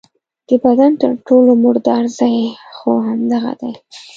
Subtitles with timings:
[0.47, 2.35] د بدن تر ټولو مردار ځای
[2.75, 3.73] خو همدغه دی.